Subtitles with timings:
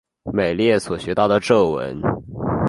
[0.33, 2.01] 美列所学到的咒文。